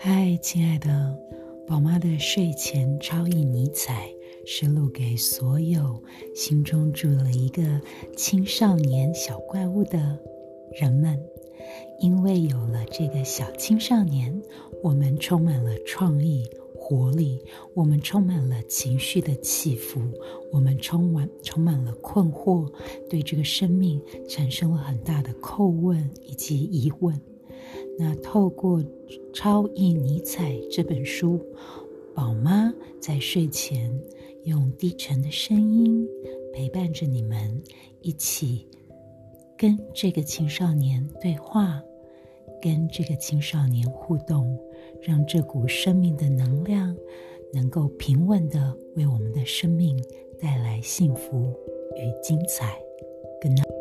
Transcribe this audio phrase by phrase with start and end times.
[0.00, 1.18] 嗨，亲爱的
[1.66, 4.08] 宝妈的睡前超意尼采，
[4.46, 6.00] 是录给所有
[6.36, 7.80] 心中住了一个
[8.16, 10.16] 青少年小怪物的
[10.80, 11.18] 人们。
[11.98, 14.40] 因为有了这个小青少年，
[14.84, 17.40] 我们充满了创意、活力，
[17.74, 20.00] 我们充满了情绪的起伏，
[20.52, 22.72] 我们充满充满了困惑，
[23.10, 27.20] 对这个生命产生了很大的叩问以及疑问。
[27.98, 28.80] 那透过
[29.32, 31.40] 《超意尼采》这本书，
[32.14, 33.92] 宝妈在睡前
[34.44, 36.06] 用低沉的声音
[36.54, 37.60] 陪伴着你们，
[38.00, 38.64] 一起
[39.56, 41.82] 跟这个青少年对话，
[42.62, 44.56] 跟这个青少年互动，
[45.02, 46.96] 让这股生命的能量
[47.52, 50.00] 能够平稳的为我们的生命
[50.40, 51.52] 带来幸福
[51.96, 52.78] 与精彩。
[53.42, 53.77] Good night。